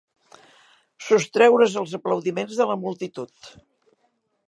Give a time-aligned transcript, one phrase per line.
[1.09, 3.55] Sostreure's als aplaudiments de la multitud.